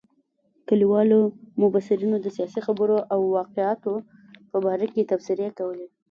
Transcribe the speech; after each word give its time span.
کلیوالو 0.67 1.19
مبصرینو 1.61 2.17
د 2.21 2.27
سیاسي 2.37 2.59
خبرو 2.67 2.97
او 3.13 3.19
واقعاتو 3.37 3.93
په 4.51 4.57
باره 4.65 4.87
کې 4.93 5.09
تبصرې 5.11 5.47
کولې. 5.57 5.87